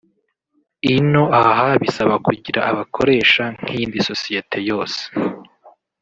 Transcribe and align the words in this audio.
ino 0.95 1.23
aha 1.41 1.67
bisaba 1.81 2.15
kugira 2.27 2.59
abakoresha 2.71 3.43
nk’iyindi 3.61 3.97
sosiyete 4.09 4.57
yose 4.69 5.01